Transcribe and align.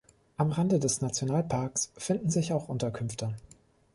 Am 0.37 0.49
Rande 0.51 0.79
des 0.79 1.01
Nationalparks 1.01 1.91
finden 1.95 2.31
sich 2.31 2.53
auch 2.53 2.69
Unterkünfte. 2.69 3.35